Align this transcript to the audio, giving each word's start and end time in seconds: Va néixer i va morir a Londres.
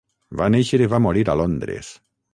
Va 0.39 0.47
néixer 0.55 0.79
i 0.85 0.87
va 0.95 1.01
morir 1.07 1.25
a 1.35 1.37
Londres. 1.43 1.93